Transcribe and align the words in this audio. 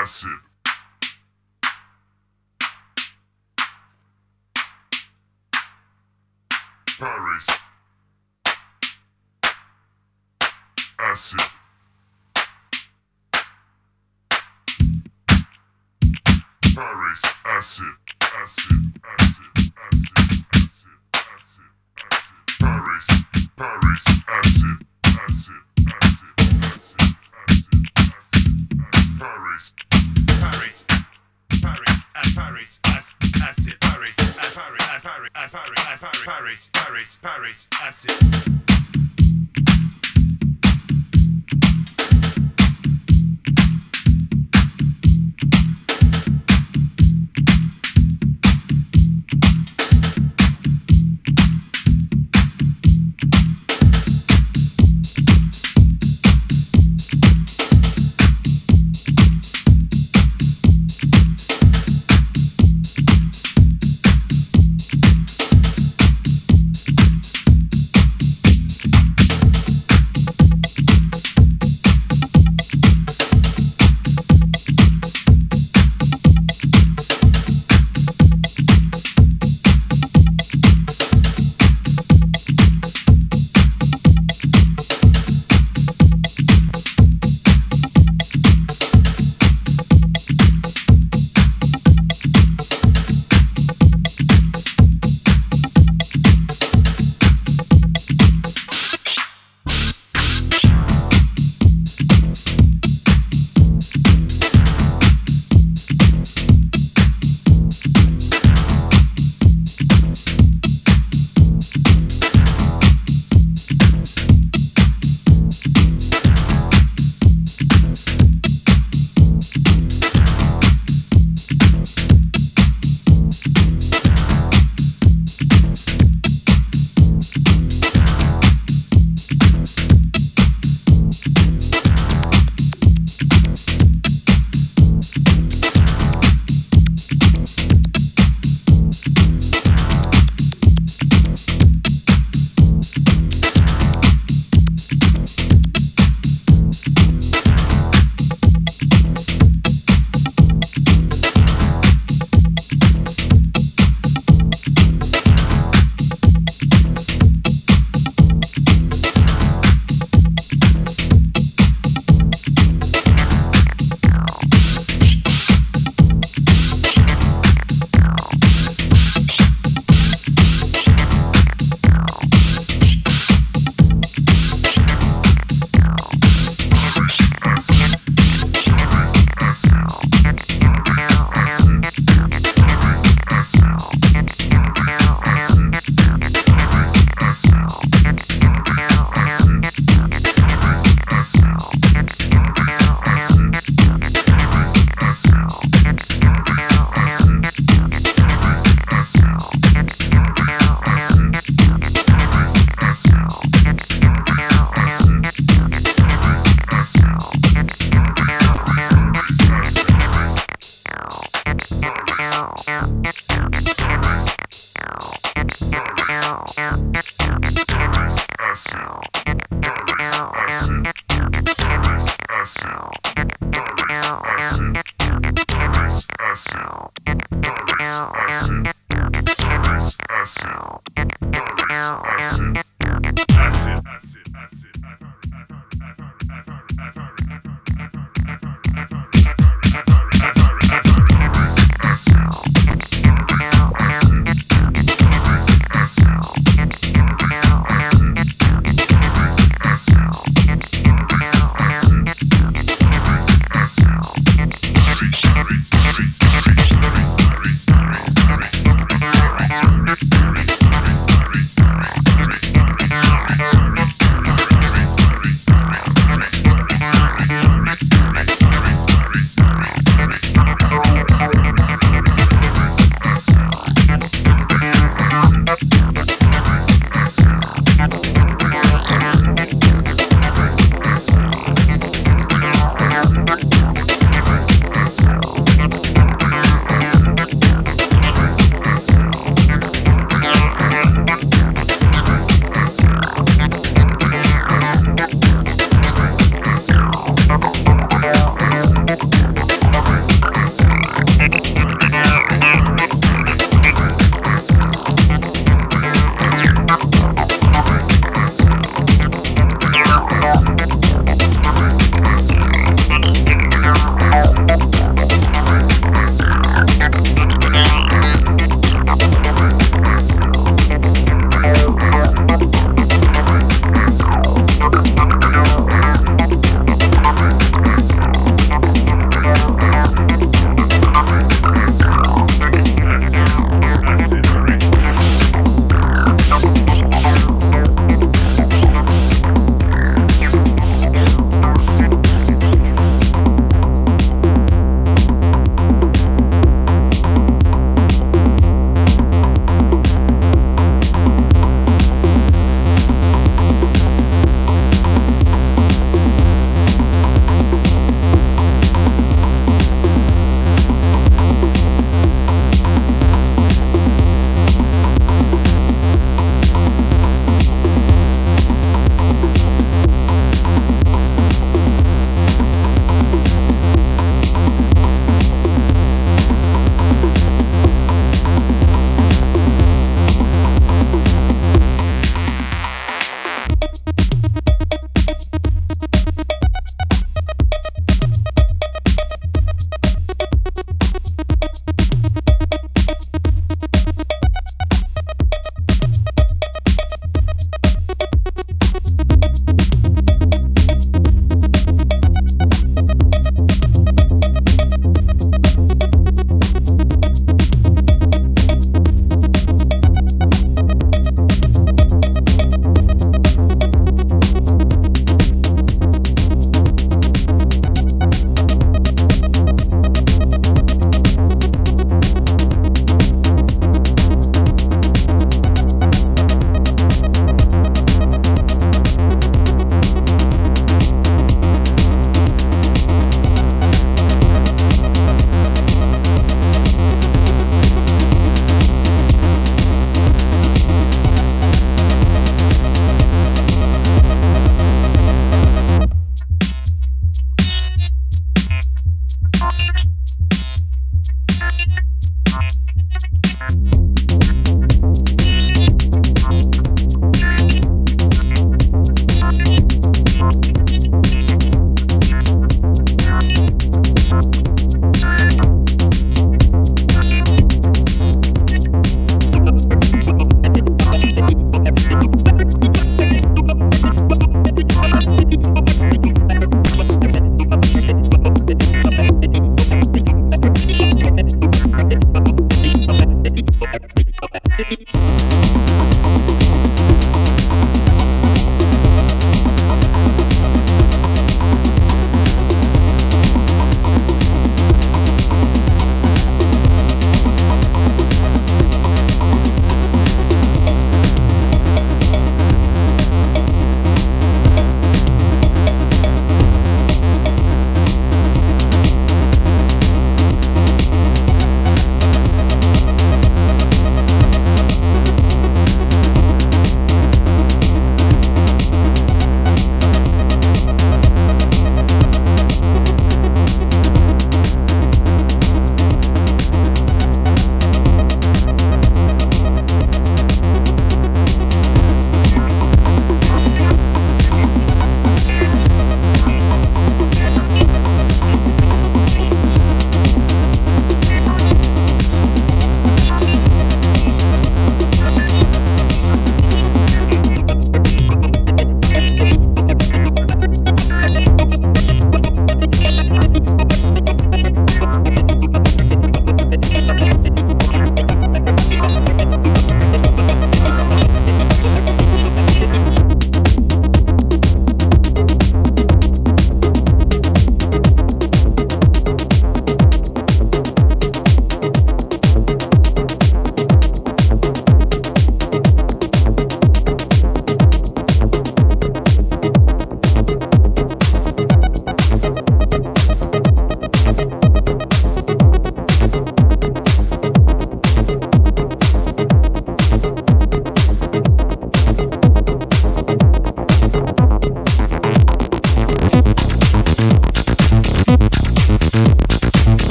acid. 0.00 0.30
Paris. 6.98 7.46
Acid. 10.98 11.40
Paris. 16.74 17.22
Acid. 17.44 17.84
Acid. 18.22 18.89
Paris, 37.50 37.68
acid. 37.82 38.49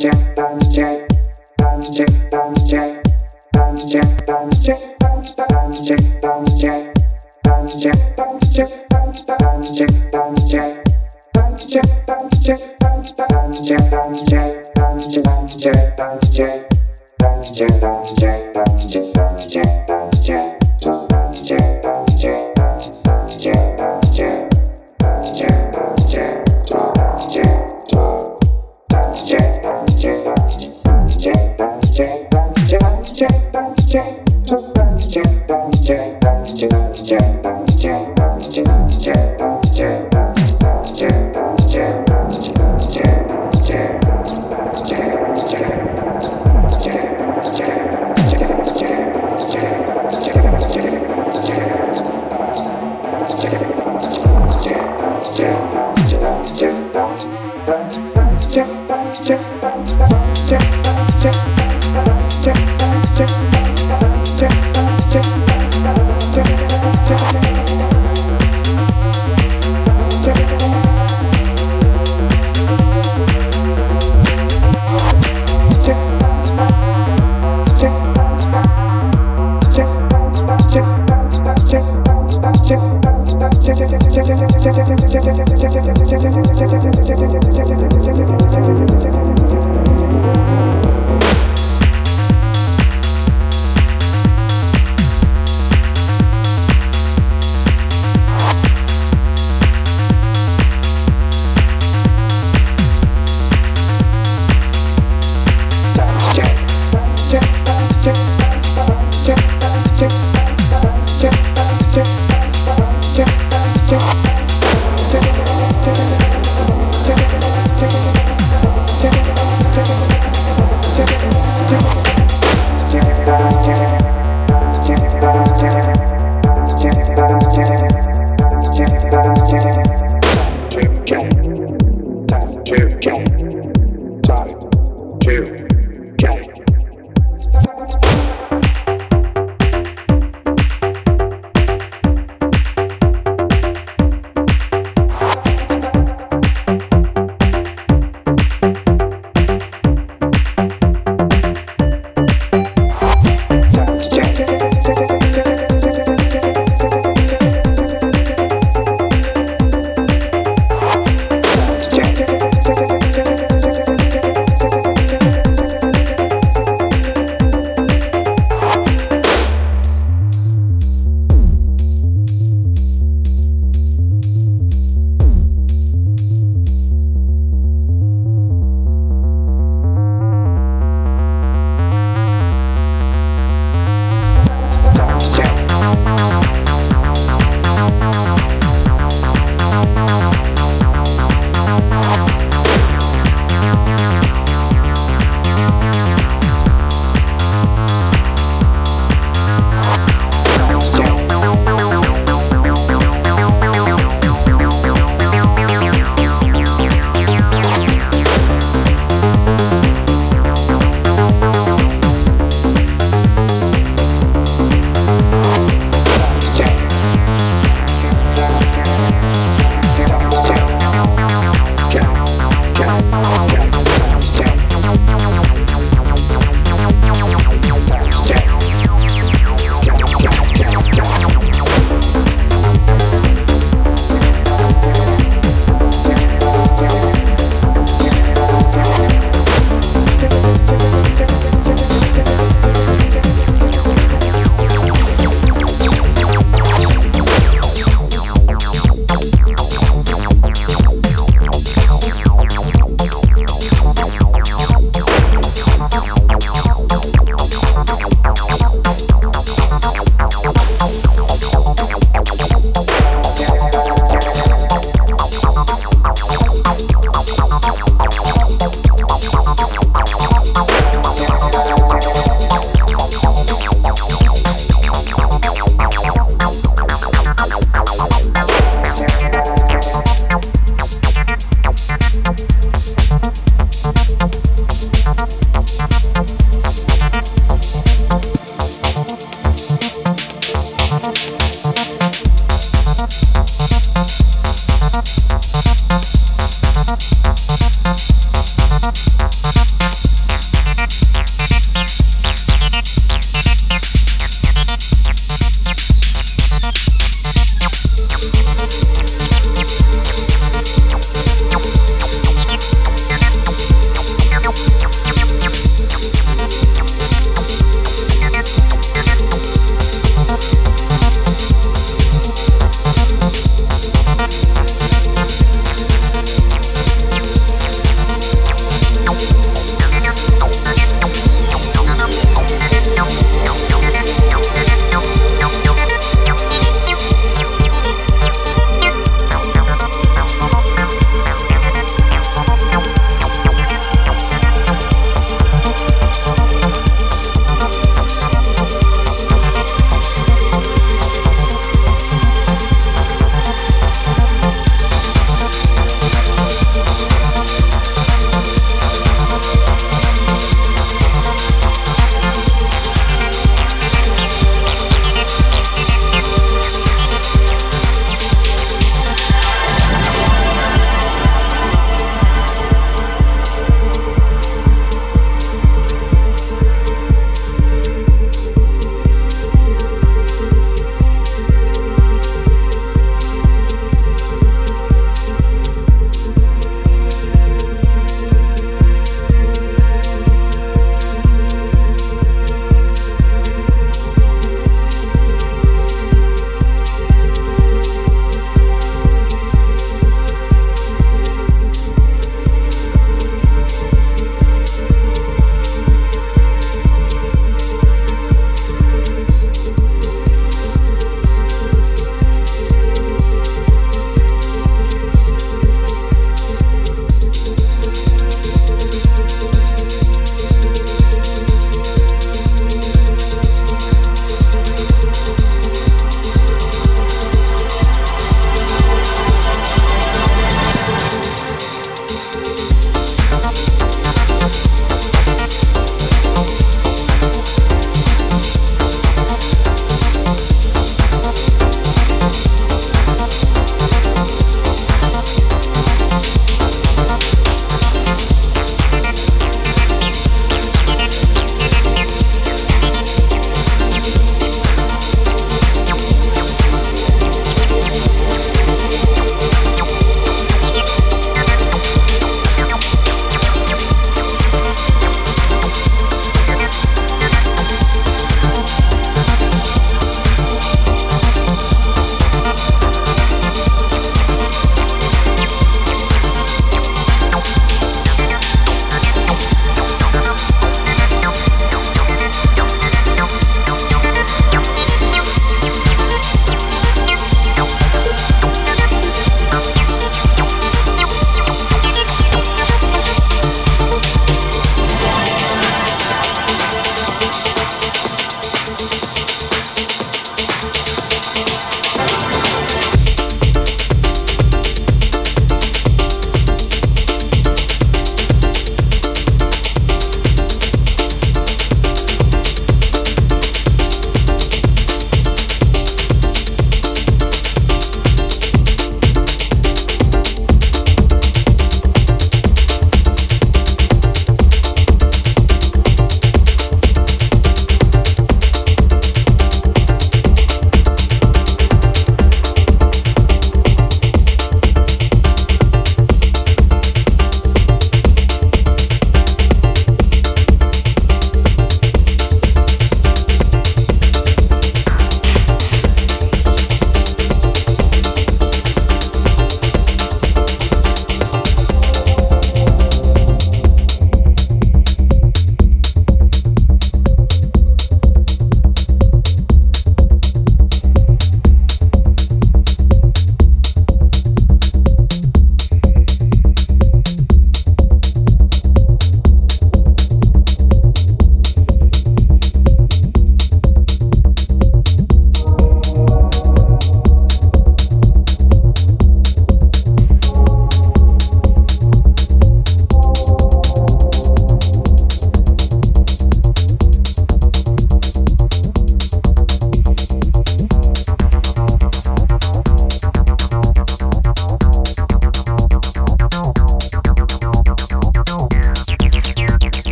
Thank 0.00 0.76
you. 0.78 0.91